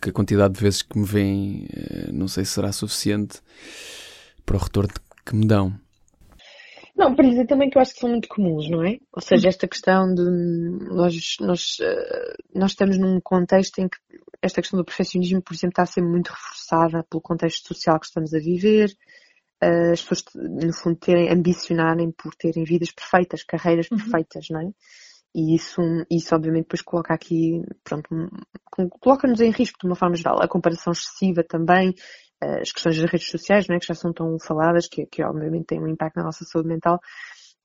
a 0.09 0.13
quantidade 0.13 0.55
de 0.55 0.61
vezes 0.61 0.83
que 0.83 0.97
me 0.97 1.05
veem 1.05 1.67
eh, 1.69 2.13
não 2.13 2.29
sei 2.29 2.45
se 2.45 2.53
será 2.53 2.71
suficiente 2.71 3.41
para 4.47 4.57
o 4.57 4.61
retorno 4.61 4.95
que 5.27 5.35
me 5.35 5.47
dão. 5.47 5.79
Não, 7.01 7.15
para 7.15 7.27
dizer 7.27 7.47
também 7.47 7.71
que 7.71 7.79
eu 7.79 7.81
acho 7.81 7.95
que 7.95 8.01
são 8.01 8.11
muito 8.11 8.29
comuns, 8.29 8.69
não 8.69 8.85
é? 8.85 8.99
Ou 9.11 9.23
seja, 9.23 9.49
esta 9.49 9.67
questão 9.67 10.15
de 10.15 10.23
nós, 10.91 11.15
nós, 11.41 11.79
eh, 11.81 12.35
nós 12.55 12.73
estamos 12.73 12.99
num 12.99 13.19
contexto 13.23 13.79
em 13.79 13.89
que 13.89 13.97
esta 14.43 14.61
questão 14.61 14.79
do 14.79 14.85
perfeccionismo, 14.85 15.41
por 15.41 15.55
exemplo, 15.55 15.71
está 15.71 15.85
a 15.85 15.87
ser 15.87 16.03
muito 16.03 16.29
reforçada 16.29 17.03
pelo 17.09 17.23
contexto 17.23 17.69
social 17.69 17.99
que 17.99 18.05
estamos 18.05 18.35
a 18.35 18.39
viver, 18.39 18.93
eh, 19.63 19.93
as 19.93 20.03
pessoas, 20.03 20.25
no 20.35 20.75
fundo, 20.75 20.97
terem, 20.97 21.31
ambicionarem 21.31 22.13
por 22.13 22.35
terem 22.35 22.65
vidas 22.65 22.93
perfeitas, 22.93 23.45
carreiras 23.45 23.91
uhum. 23.91 23.97
perfeitas, 23.97 24.49
não 24.51 24.61
é? 24.61 24.71
E 25.35 25.55
isso, 25.55 25.81
isso 26.11 26.35
obviamente 26.35 26.65
depois 26.65 26.83
coloca 26.83 27.15
aqui, 27.15 27.63
pronto, 27.83 28.11
coloca-nos 29.01 29.41
em 29.41 29.51
risco 29.53 29.79
de 29.81 29.87
uma 29.87 29.97
forma 29.97 30.17
geral. 30.17 30.43
A 30.43 30.49
comparação 30.49 30.93
excessiva 30.93 31.43
também, 31.43 31.95
as 32.41 32.73
questões 32.73 32.99
das 32.99 33.11
redes 33.11 33.29
sociais, 33.29 33.69
é, 33.69 33.79
que 33.79 33.87
já 33.87 33.95
são 33.95 34.13
tão 34.13 34.39
faladas, 34.39 34.89
que, 34.89 35.07
que 35.07 35.23
obviamente 35.23 35.67
têm 35.67 35.81
um 35.81 35.89
impacto 35.89 36.17
na 36.17 36.25
nossa 36.25 36.45
saúde 36.45 36.69
mental, 36.69 37.01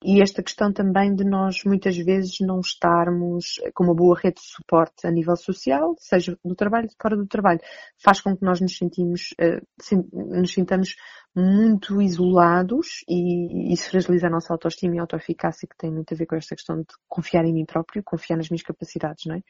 e 0.04 0.22
esta 0.22 0.44
questão 0.44 0.72
também 0.72 1.16
de 1.16 1.24
nós 1.24 1.64
muitas 1.66 1.98
vezes 1.98 2.38
não 2.42 2.60
estarmos 2.60 3.56
com 3.74 3.86
uma 3.86 3.96
boa 3.96 4.16
rede 4.16 4.36
de 4.36 4.48
suporte 4.48 5.08
a 5.08 5.12
nível 5.12 5.36
social, 5.36 5.96
seja 5.98 6.38
do 6.44 6.54
trabalho, 6.54 6.90
fora 7.02 7.16
do 7.16 7.26
trabalho, 7.26 7.60
faz 7.98 8.22
com 8.22 8.36
que 8.36 8.44
nós 8.44 8.60
nos 8.60 8.78
sentimos, 8.78 9.34
uh, 9.42 10.40
nos 10.40 10.54
sintamos 10.54 10.96
muito 11.36 12.02
isolados 12.02 13.04
e 13.10 13.74
isso 13.74 13.90
fragiliza 13.90 14.28
a 14.28 14.30
nossa 14.30 14.54
autoestima 14.54 14.96
e 14.96 15.00
autoeficácia 15.00 15.68
que 15.68 15.78
tem 15.78 15.92
muito 15.92 16.14
a 16.14 16.18
ver 16.18 16.26
com 16.26 16.36
esta 16.36 16.56
questão 16.56 16.78
de 16.78 16.88
confiar 17.10 17.44
em 17.44 17.54
mim 17.54 17.66
próprio, 17.66 18.02
confiar 18.04 18.38
nas 18.38 18.50
minhas 18.50 18.64
capacidades, 18.64 19.26
não 19.26 19.36
é? 19.36 19.42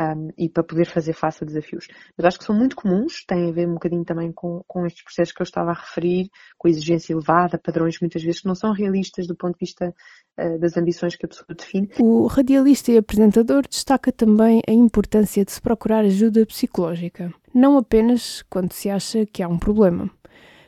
Um, 0.00 0.28
e 0.36 0.48
para 0.48 0.64
poder 0.64 0.86
fazer 0.86 1.12
face 1.12 1.44
a 1.44 1.46
desafios. 1.46 1.86
Mas 2.16 2.26
acho 2.26 2.38
que 2.38 2.44
são 2.44 2.54
muito 2.54 2.74
comuns, 2.74 3.24
têm 3.26 3.48
a 3.48 3.52
ver 3.52 3.68
um 3.68 3.74
bocadinho 3.74 4.04
também 4.04 4.32
com, 4.32 4.62
com 4.66 4.86
estes 4.86 5.04
processos 5.04 5.32
que 5.32 5.40
eu 5.40 5.44
estava 5.44 5.70
a 5.70 5.74
referir, 5.74 6.28
com 6.58 6.66
a 6.66 6.70
exigência 6.70 7.12
elevada, 7.12 7.58
padrões 7.58 8.00
muitas 8.00 8.22
vezes 8.22 8.40
que 8.40 8.48
não 8.48 8.56
são 8.56 8.72
realistas 8.72 9.26
do 9.26 9.36
ponto 9.36 9.54
de 9.54 9.60
vista 9.60 9.94
uh, 10.38 10.58
das 10.58 10.76
ambições 10.76 11.14
que 11.16 11.26
a 11.26 11.28
pessoa 11.28 11.46
define. 11.56 11.90
O 12.00 12.26
radialista 12.26 12.90
e 12.90 12.98
apresentador 12.98 13.66
destaca 13.68 14.10
também 14.10 14.62
a 14.68 14.72
importância 14.72 15.44
de 15.44 15.52
se 15.52 15.60
procurar 15.60 16.04
ajuda 16.04 16.46
psicológica, 16.46 17.32
não 17.54 17.78
apenas 17.78 18.42
quando 18.50 18.72
se 18.72 18.90
acha 18.90 19.24
que 19.26 19.42
há 19.42 19.48
um 19.48 19.58
problema. 19.58 20.10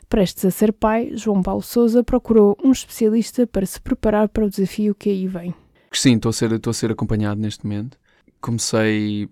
Prestes 0.09 0.45
a 0.45 0.51
ser 0.51 0.73
pai, 0.73 1.11
João 1.15 1.43
Paulo 1.43 1.63
Souza 1.63 2.05
procurou 2.05 2.57
um 2.63 2.71
especialista 2.71 3.47
para 3.47 3.67
se 3.67 3.81
preparar 3.81 4.29
para 4.29 4.45
o 4.45 4.51
desafio 4.51 4.95
que 4.95 5.11
aí 5.11 5.27
vem. 5.27 5.55
Sim, 5.93 6.17
estou 6.17 6.31
a 6.31 6.33
ser, 6.33 6.53
estou 6.53 6.71
a 6.71 6.75
ser 6.75 6.93
acompanhado 6.93 7.41
neste 7.41 7.65
momento. 7.65 7.99
Comecei 8.41 9.29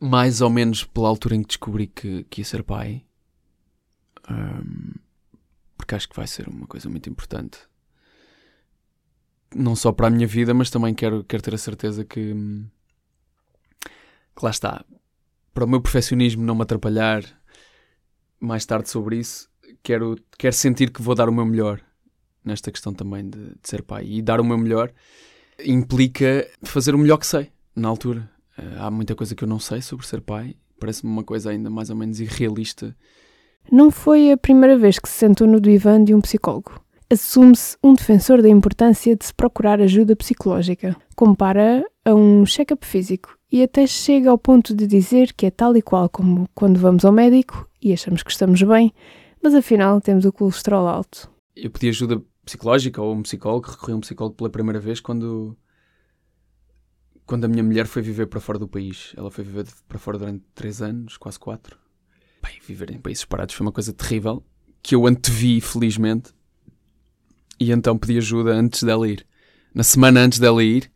mais 0.00 0.40
ou 0.40 0.48
menos 0.48 0.84
pela 0.84 1.08
altura 1.08 1.36
em 1.36 1.42
que 1.42 1.48
descobri 1.48 1.86
que, 1.86 2.24
que 2.24 2.40
ia 2.40 2.44
ser 2.44 2.62
pai. 2.62 3.04
Um, 4.30 4.94
porque 5.76 5.94
acho 5.94 6.08
que 6.08 6.16
vai 6.16 6.26
ser 6.26 6.48
uma 6.48 6.66
coisa 6.66 6.88
muito 6.88 7.10
importante. 7.10 7.58
Não 9.54 9.76
só 9.76 9.92
para 9.92 10.06
a 10.06 10.10
minha 10.10 10.26
vida, 10.26 10.54
mas 10.54 10.70
também 10.70 10.94
quero, 10.94 11.24
quero 11.24 11.42
ter 11.42 11.54
a 11.54 11.58
certeza 11.58 12.04
que, 12.04 12.32
que 14.34 14.44
lá 14.44 14.50
está. 14.50 14.84
Para 15.52 15.64
o 15.64 15.68
meu 15.68 15.80
perfeccionismo 15.82 16.42
não 16.42 16.54
me 16.54 16.62
atrapalhar 16.62 17.39
mais 18.40 18.64
tarde 18.64 18.88
sobre 18.88 19.18
isso, 19.18 19.48
quero, 19.82 20.16
quero 20.38 20.54
sentir 20.54 20.90
que 20.90 21.02
vou 21.02 21.14
dar 21.14 21.28
o 21.28 21.32
meu 21.32 21.44
melhor 21.44 21.80
nesta 22.44 22.72
questão 22.72 22.92
também 22.92 23.28
de, 23.28 23.38
de 23.38 23.68
ser 23.68 23.82
pai. 23.82 24.06
E 24.06 24.22
dar 24.22 24.40
o 24.40 24.44
meu 24.44 24.58
melhor 24.58 24.90
implica 25.64 26.48
fazer 26.62 26.94
o 26.94 26.98
melhor 26.98 27.18
que 27.18 27.26
sei 27.26 27.50
na 27.76 27.88
altura. 27.88 28.30
Uh, 28.58 28.82
há 28.82 28.90
muita 28.90 29.14
coisa 29.14 29.34
que 29.34 29.44
eu 29.44 29.48
não 29.48 29.58
sei 29.58 29.82
sobre 29.82 30.06
ser 30.06 30.20
pai. 30.20 30.54
Parece-me 30.78 31.12
uma 31.12 31.22
coisa 31.22 31.50
ainda 31.50 31.68
mais 31.68 31.90
ou 31.90 31.96
menos 31.96 32.20
irrealista. 32.20 32.96
Não 33.70 33.90
foi 33.90 34.32
a 34.32 34.36
primeira 34.36 34.78
vez 34.78 34.98
que 34.98 35.08
se 35.08 35.18
sentou 35.18 35.46
no 35.46 35.60
divã 35.60 36.02
de 36.02 36.14
um 36.14 36.20
psicólogo. 36.20 36.80
Assume-se 37.10 37.76
um 37.82 37.92
defensor 37.92 38.40
da 38.40 38.48
importância 38.48 39.14
de 39.14 39.24
se 39.24 39.34
procurar 39.34 39.80
ajuda 39.80 40.16
psicológica. 40.16 40.96
Compara 41.14 41.84
a 42.04 42.14
um 42.14 42.44
check-up 42.46 42.84
físico 42.86 43.36
e 43.50 43.62
até 43.62 43.86
chega 43.86 44.30
ao 44.30 44.38
ponto 44.38 44.74
de 44.74 44.86
dizer 44.86 45.32
que 45.32 45.46
é 45.46 45.50
tal 45.50 45.76
e 45.76 45.82
qual 45.82 46.08
como 46.08 46.48
quando 46.54 46.78
vamos 46.78 47.04
ao 47.04 47.12
médico 47.12 47.68
e 47.82 47.92
achamos 47.92 48.22
que 48.22 48.30
estamos 48.30 48.62
bem, 48.62 48.92
mas 49.42 49.54
afinal 49.54 50.00
temos 50.00 50.24
o 50.24 50.32
colesterol 50.32 50.86
alto. 50.86 51.30
Eu 51.54 51.70
pedi 51.70 51.88
ajuda 51.88 52.22
psicológica 52.44 53.02
ou 53.02 53.14
um 53.14 53.22
psicólogo, 53.22 53.70
recorri 53.70 53.92
a 53.92 53.96
um 53.96 54.00
psicólogo 54.00 54.36
pela 54.36 54.50
primeira 54.50 54.80
vez 54.80 55.00
quando 55.00 55.56
quando 57.26 57.44
a 57.44 57.48
minha 57.48 57.62
mulher 57.62 57.86
foi 57.86 58.02
viver 58.02 58.26
para 58.26 58.40
fora 58.40 58.58
do 58.58 58.66
país. 58.66 59.12
Ela 59.16 59.30
foi 59.30 59.44
viver 59.44 59.64
para 59.86 59.98
fora 60.00 60.18
durante 60.18 60.42
três 60.52 60.82
anos, 60.82 61.16
quase 61.16 61.38
quatro. 61.38 61.78
Bem, 62.42 62.58
viver 62.66 62.90
em 62.90 62.98
países 62.98 63.20
separados 63.20 63.54
foi 63.54 63.64
uma 63.64 63.72
coisa 63.72 63.92
terrível 63.92 64.42
que 64.82 64.96
eu 64.96 65.06
antevi, 65.06 65.60
felizmente. 65.60 66.32
E 67.58 67.70
então 67.70 67.96
pedi 67.96 68.18
ajuda 68.18 68.52
antes 68.52 68.82
dela 68.82 69.06
ir. 69.06 69.24
Na 69.72 69.84
semana 69.84 70.20
antes 70.20 70.40
dela 70.40 70.64
ir, 70.64 70.90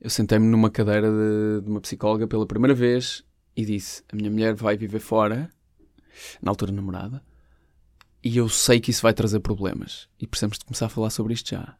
eu 0.00 0.08
sentei-me 0.08 0.46
numa 0.46 0.70
cadeira 0.70 1.10
de, 1.10 1.62
de, 1.62 1.70
uma 1.70 1.80
psicóloga 1.80 2.26
pela 2.26 2.46
primeira 2.46 2.74
vez 2.74 3.24
e 3.56 3.64
disse: 3.64 4.02
A 4.12 4.16
minha 4.16 4.30
mulher 4.30 4.54
vai 4.54 4.76
viver 4.76 5.00
fora, 5.00 5.50
na 6.40 6.50
altura 6.50 6.72
namorada, 6.72 7.22
e 8.22 8.36
eu 8.36 8.48
sei 8.48 8.80
que 8.80 8.90
isso 8.90 9.02
vai 9.02 9.12
trazer 9.12 9.40
problemas. 9.40 10.08
E 10.20 10.26
precisamos 10.26 10.58
de 10.58 10.64
começar 10.64 10.86
a 10.86 10.90
falar 10.90 11.10
sobre 11.10 11.34
isto 11.34 11.50
já. 11.50 11.76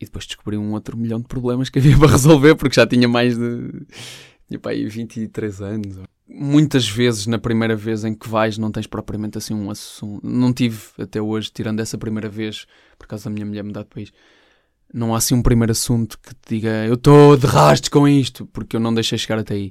E 0.00 0.04
depois 0.04 0.26
descobri 0.26 0.56
um 0.56 0.72
outro 0.72 0.96
milhão 0.96 1.20
de 1.20 1.26
problemas 1.26 1.68
que 1.68 1.78
havia 1.80 1.96
para 1.98 2.12
resolver, 2.12 2.54
porque 2.54 2.76
já 2.76 2.86
tinha 2.86 3.08
mais 3.08 3.36
de. 3.36 3.86
Tinha 4.48 4.60
aí 4.64 4.88
23 4.88 5.60
anos. 5.60 5.98
Muitas 6.26 6.88
vezes, 6.88 7.26
na 7.26 7.38
primeira 7.38 7.74
vez 7.74 8.04
em 8.04 8.14
que 8.14 8.28
vais, 8.28 8.56
não 8.58 8.70
tens 8.70 8.86
propriamente 8.86 9.36
assim 9.36 9.54
um 9.54 9.70
assunto. 9.70 10.26
Não 10.26 10.52
tive 10.52 10.78
até 10.98 11.20
hoje, 11.20 11.50
tirando 11.52 11.80
essa 11.80 11.98
primeira 11.98 12.28
vez, 12.28 12.66
por 12.98 13.06
causa 13.06 13.24
da 13.24 13.30
minha 13.30 13.44
mulher 13.44 13.64
mudar 13.64 13.82
de 13.82 13.88
país 13.88 14.12
não 14.92 15.14
há 15.14 15.18
assim 15.18 15.34
um 15.34 15.42
primeiro 15.42 15.72
assunto 15.72 16.18
que 16.18 16.34
te 16.34 16.56
diga 16.56 16.86
eu 16.86 16.94
estou 16.94 17.36
de 17.36 17.46
rastos 17.46 17.88
com 17.88 18.08
isto, 18.08 18.46
porque 18.46 18.76
eu 18.76 18.80
não 18.80 18.92
deixei 18.92 19.18
chegar 19.18 19.38
até 19.38 19.54
aí. 19.54 19.70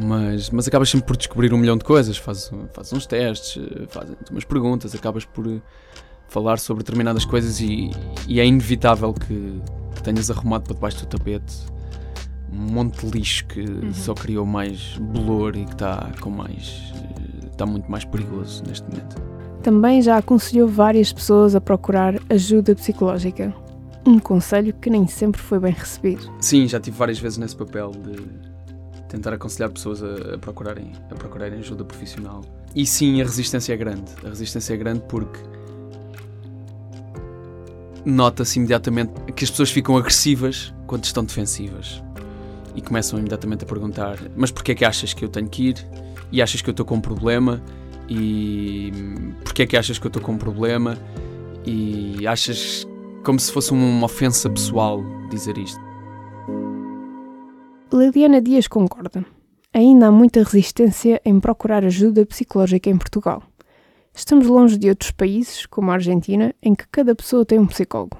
Mas, 0.00 0.50
mas 0.50 0.66
acabas 0.66 0.90
sempre 0.90 1.06
por 1.06 1.16
descobrir 1.16 1.52
um 1.52 1.58
milhão 1.58 1.76
de 1.76 1.84
coisas, 1.84 2.16
fazes, 2.16 2.50
fazes 2.72 2.92
uns 2.92 3.06
testes, 3.06 3.62
fazes 3.88 4.16
umas 4.30 4.44
perguntas, 4.44 4.94
acabas 4.94 5.24
por 5.24 5.46
eh, 5.46 5.60
falar 6.28 6.58
sobre 6.58 6.82
determinadas 6.82 7.24
coisas 7.24 7.60
e, 7.60 7.90
e 8.26 8.40
é 8.40 8.44
inevitável 8.44 9.14
que, 9.14 9.60
que, 9.94 10.02
tenhas 10.02 10.30
arrumado 10.30 10.64
para 10.64 10.74
debaixo 10.74 11.00
do 11.00 11.06
tapete 11.06 11.54
um 12.52 12.72
monte 12.72 13.06
de 13.06 13.18
lixo 13.18 13.46
que 13.46 13.60
uhum. 13.60 13.92
só 13.92 14.14
criou 14.14 14.44
mais 14.44 14.96
bolor 14.98 15.56
e 15.56 15.64
que 15.64 15.72
está 15.72 16.10
com 16.20 16.30
mais. 16.30 16.92
Eh, 16.94 17.46
está 17.50 17.64
muito 17.64 17.90
mais 17.90 18.04
perigoso 18.04 18.62
neste 18.66 18.88
momento. 18.88 19.16
Também 19.62 20.02
já 20.02 20.18
aconselhou 20.18 20.68
várias 20.68 21.12
pessoas 21.12 21.54
a 21.54 21.60
procurar 21.60 22.14
ajuda 22.28 22.74
psicológica 22.74 23.54
um 24.06 24.18
conselho 24.18 24.72
que 24.72 24.88
nem 24.88 25.06
sempre 25.06 25.40
foi 25.40 25.58
bem 25.58 25.72
recebido. 25.72 26.32
Sim, 26.40 26.66
já 26.68 26.78
tive 26.78 26.96
várias 26.96 27.18
vezes 27.18 27.38
nesse 27.38 27.56
papel 27.56 27.90
de 27.90 28.16
tentar 29.08 29.32
aconselhar 29.32 29.70
pessoas 29.70 30.02
a, 30.02 30.34
a, 30.34 30.38
procurarem, 30.38 30.92
a 31.10 31.14
procurarem 31.14 31.58
ajuda 31.58 31.84
profissional. 31.84 32.42
E 32.74 32.86
sim, 32.86 33.20
a 33.20 33.24
resistência 33.24 33.72
é 33.72 33.76
grande. 33.76 34.12
A 34.24 34.28
resistência 34.28 34.74
é 34.74 34.76
grande 34.76 35.00
porque 35.08 35.40
nota-se 38.04 38.58
imediatamente 38.58 39.12
que 39.34 39.44
as 39.44 39.50
pessoas 39.50 39.70
ficam 39.70 39.96
agressivas 39.96 40.72
quando 40.86 41.04
estão 41.04 41.24
defensivas 41.24 42.02
e 42.74 42.80
começam 42.80 43.18
imediatamente 43.18 43.64
a 43.64 43.66
perguntar: 43.66 44.18
Mas 44.36 44.50
porquê 44.50 44.72
é 44.72 44.74
que 44.74 44.84
achas 44.84 45.12
que 45.12 45.24
eu 45.24 45.28
tenho 45.28 45.48
que 45.48 45.70
ir? 45.70 45.86
E 46.30 46.42
achas 46.42 46.60
que 46.60 46.68
eu 46.68 46.72
estou 46.72 46.86
com 46.86 46.96
um 46.96 47.00
problema? 47.00 47.62
E 48.08 48.92
porquê 49.42 49.62
é 49.62 49.66
que 49.66 49.76
achas 49.76 49.98
que 49.98 50.06
eu 50.06 50.08
estou 50.08 50.22
com 50.22 50.32
um 50.32 50.38
problema? 50.38 50.96
E 51.64 52.26
achas 52.26 52.86
como 53.26 53.40
se 53.40 53.52
fosse 53.52 53.72
uma 53.72 54.04
ofensa 54.04 54.48
pessoal 54.48 55.02
dizer 55.28 55.58
isto. 55.58 55.80
Liliana 57.92 58.40
Dias 58.40 58.68
concorda. 58.68 59.26
Ainda 59.74 60.06
há 60.06 60.12
muita 60.12 60.44
resistência 60.44 61.20
em 61.24 61.40
procurar 61.40 61.84
ajuda 61.84 62.24
psicológica 62.24 62.88
em 62.88 62.96
Portugal. 62.96 63.42
Estamos 64.14 64.46
longe 64.46 64.78
de 64.78 64.88
outros 64.88 65.10
países, 65.10 65.66
como 65.66 65.90
a 65.90 65.94
Argentina, 65.94 66.54
em 66.62 66.72
que 66.72 66.86
cada 66.86 67.16
pessoa 67.16 67.44
tem 67.44 67.58
um 67.58 67.66
psicólogo. 67.66 68.16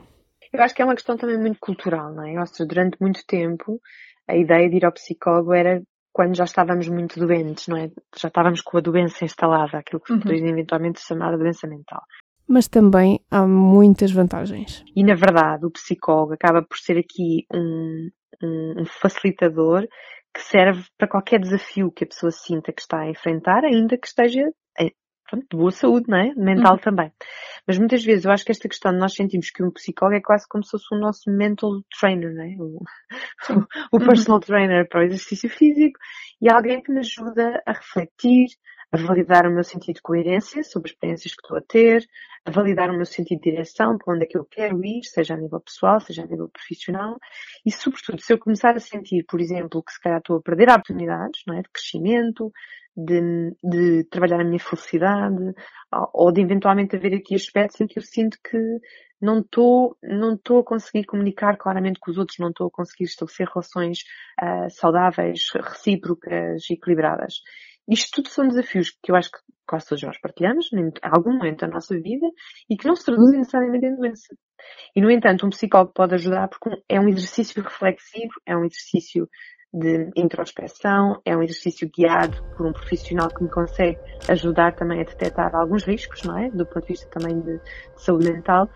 Eu 0.53 0.61
acho 0.61 0.75
que 0.75 0.83
é 0.83 0.85
uma 0.85 0.97
questão 0.97 1.17
também 1.17 1.39
muito 1.39 1.61
cultural, 1.61 2.13
não 2.13 2.27
é? 2.27 2.41
Ou 2.41 2.47
seja, 2.47 2.67
durante 2.67 2.97
muito 3.01 3.25
tempo, 3.29 3.81
a 4.27 4.37
ideia 4.37 4.69
de 4.69 4.77
ir 4.77 4.85
ao 4.85 4.93
psicólogo 4.93 5.55
era 5.55 5.81
quando 6.13 6.35
já 6.35 6.45
estávamos 6.45 6.89
muito 6.89 7.21
doentes, 7.21 7.69
não 7.69 7.77
é? 7.77 7.93
Já 8.21 8.27
estávamos 8.27 8.61
com 8.61 8.77
a 8.77 8.81
doença 8.81 9.25
instalada, 9.25 9.79
aquilo 9.79 10.01
que 10.01 10.13
se 10.13 10.29
uhum. 10.29 10.49
eventualmente 10.49 11.01
chamar 11.01 11.33
a 11.33 11.37
doença 11.37 11.69
mental 11.69 12.03
mas 12.49 12.69
também 12.69 13.21
há 13.31 13.47
muitas 13.47 14.11
vantagens. 14.13 14.85
E 14.95 15.05
na 15.05 15.15
verdade, 15.15 15.67
o 15.67 15.71
psicólogo 15.71 16.35
acaba 16.35 16.63
por 16.63 16.79
ser 16.79 16.99
aqui 16.99 17.47
um, 17.53 18.11
um, 18.43 18.85
facilitador 19.01 19.87
que 20.35 20.43
serve 20.43 20.85
para 20.99 21.09
qualquer 21.09 21.41
desafio 21.41 21.91
que 21.91 22.05
a 22.05 22.07
pessoa 22.07 22.31
sinta 22.31 22.73
que 22.73 22.81
está 22.81 23.01
a 23.01 23.11
enfrentar, 23.11 23.65
ainda 23.65 23.97
que 23.97 24.07
esteja 24.07 24.45
pronto, 25.29 25.47
de 25.51 25.57
boa 25.57 25.71
saúde, 25.71 26.07
não 26.09 26.19
é? 26.19 26.35
Mental 26.35 26.75
uhum. 26.75 26.79
também. 26.79 27.13
Mas 27.67 27.79
muitas 27.79 28.05
vezes 28.05 28.25
eu 28.25 28.31
acho 28.31 28.45
que 28.45 28.53
esta 28.53 28.69
questão 28.69 28.93
de 28.93 28.99
nós 28.99 29.15
sentimos 29.15 29.51
que 29.51 29.63
um 29.63 29.71
psicólogo 29.71 30.17
é 30.17 30.21
quase 30.21 30.47
como 30.49 30.65
se 30.65 30.71
fosse 30.71 30.95
o 30.95 30.99
nosso 30.99 31.31
mental 31.31 31.71
trainer, 31.99 32.35
não 32.35 32.45
é? 32.45 32.57
O, 32.59 32.81
o 33.93 33.99
personal 33.99 34.41
trainer 34.41 34.89
para 34.89 35.01
o 35.01 35.05
exercício 35.05 35.51
físico 35.51 35.99
e 36.41 36.49
alguém 36.49 36.83
que 36.83 36.93
me 36.93 37.01
ajuda 37.01 37.63
a 37.67 37.73
refletir, 37.73 38.49
a 38.93 38.97
validar 38.97 39.47
o 39.47 39.53
meu 39.53 39.65
sentido 39.65 39.97
de 39.97 40.03
coerência 40.03 40.63
sobre 40.63 40.91
as 40.91 40.95
experiências 40.95 41.35
que 41.35 41.43
estou 41.43 41.59
a 41.59 41.61
ter, 41.61 42.07
a 42.45 42.51
validar 42.51 42.91
o 42.91 42.97
meu 42.97 43.05
sentido 43.05 43.41
de 43.41 43.51
direção, 43.51 43.99
para 43.99 44.15
onde 44.15 44.25
é 44.25 44.27
que 44.27 44.39
eu 44.39 44.45
quero 44.45 44.85
ir, 44.85 45.03
seja 45.05 45.35
a 45.35 45.37
nível 45.37 45.61
pessoal, 45.61 46.01
seja 46.01 46.23
a 46.23 46.27
nível 46.27 46.49
profissional, 46.49 47.17
e 47.65 47.73
sobretudo 47.73 48.21
se 48.21 48.33
eu 48.33 48.39
começar 48.39 48.77
a 48.77 48.81
sentir, 48.81 49.25
por 49.29 49.41
exemplo, 49.41 49.83
que 49.83 49.93
se 49.93 50.01
calhar 50.01 50.19
estou 50.19 50.37
a 50.37 50.43
perder 50.43 50.69
oportunidades, 50.71 51.43
não 51.47 51.57
é, 51.57 51.63
de 51.63 51.69
crescimento, 51.71 52.53
de, 52.97 53.55
de 53.63 54.05
trabalhar 54.05 54.41
a 54.41 54.45
minha 54.45 54.61
felicidade, 54.61 55.53
ou 56.15 56.33
de 56.33 56.41
eventualmente 56.41 56.97
haver 56.97 57.15
aqui 57.15 57.35
aspectos 57.35 57.81
em 57.81 57.87
que 57.87 57.99
eu 57.99 58.03
sinto 58.03 58.39
que 58.43 58.59
não 59.21 59.41
estou 59.41 59.97
não 60.03 60.35
estou 60.35 60.61
a 60.61 60.65
conseguir 60.65 61.05
comunicar 61.05 61.57
claramente 61.57 61.99
com 61.99 62.11
os 62.11 62.19
outros, 62.19 62.39
não 62.39 62.49
estou 62.49 62.69
a 62.69 62.71
conseguir 62.71 63.05
estabelecer 63.05 63.49
relações 63.49 63.99
uh, 64.43 64.71
saudáveis, 64.71 65.49
recíprocas, 65.53 66.71
equilibradas. 66.71 67.35
Isto 67.89 68.17
tudo 68.17 68.29
são 68.29 68.49
desafios 68.49 68.91
que 69.03 69.13
eu 69.13 69.17
acho 69.17 69.31
que 69.31 69.39
quase 69.67 69.87
todos 69.89 70.03
nós 70.03 70.21
partilhamos 70.21 70.73
em 70.73 70.91
algum 71.03 71.33
momento 71.33 71.61
da 71.61 71.69
nossa 71.69 71.95
vida 71.99 72.27
e 72.69 72.77
que 72.77 72.87
não 72.87 72.97
se 72.97 73.05
traduzem 73.05 73.39
necessariamente 73.39 73.87
em 73.87 73.97
doença. 73.97 74.35
E, 74.95 75.01
no 75.01 75.11
entanto, 75.11 75.47
um 75.47 75.51
psicólogo 75.51 75.93
pode 75.95 76.15
ajudar 76.15 76.49
porque 76.49 76.83
é 76.89 76.99
um 77.01 77.09
exercício 77.09 77.63
reflexivo, 77.63 78.33
é 78.45 78.57
um 78.57 78.65
exercício 78.65 79.29
de 79.73 80.11
introspeção, 80.17 81.21
é 81.25 81.37
um 81.37 81.43
exercício 81.43 81.89
guiado 81.95 82.43
por 82.57 82.67
um 82.67 82.73
profissional 82.73 83.29
que 83.29 83.43
me 83.43 83.51
consegue 83.51 83.99
ajudar 84.29 84.75
também 84.75 85.01
a 85.01 85.05
detectar 85.05 85.55
alguns 85.55 85.85
riscos, 85.85 86.23
não 86.23 86.39
é? 86.39 86.51
Do 86.51 86.65
ponto 86.67 86.83
de 86.83 86.89
vista 86.89 87.09
também 87.11 87.41
de, 87.41 87.59
de 87.59 88.03
saúde 88.03 88.33
mental. 88.33 88.69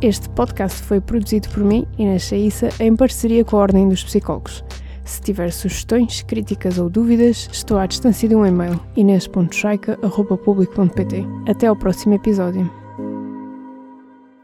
Este 0.00 0.28
podcast 0.30 0.82
foi 0.82 1.00
produzido 1.00 1.48
por 1.50 1.64
mim, 1.64 1.86
Inês 1.98 2.22
Chaissa, 2.22 2.68
em 2.80 2.94
parceria 2.94 3.44
com 3.44 3.56
a 3.56 3.60
Ordem 3.60 3.88
dos 3.88 4.04
Psicólogos. 4.04 4.64
Se 5.04 5.20
tiver 5.20 5.52
sugestões, 5.52 6.22
críticas 6.22 6.78
ou 6.78 6.88
dúvidas, 6.88 7.50
estou 7.52 7.76
à 7.78 7.86
distância 7.86 8.26
de 8.28 8.34
um 8.34 8.46
e-mail 8.46 8.80
inês.chaica.publico.pt. 8.96 11.26
Até 11.48 11.66
ao 11.66 11.76
próximo 11.76 12.14
episódio. 12.14 12.70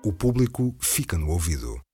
O 0.04 0.12
público 0.12 0.74
fica 0.80 1.16
no 1.18 1.30
ouvido. 1.30 1.88